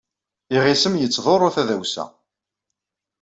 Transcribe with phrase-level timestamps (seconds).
[0.55, 2.05] Iɣisem yettḍurru tadawsa.